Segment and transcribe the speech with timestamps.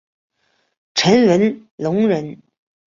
[0.95, 2.41] 陈文龙人。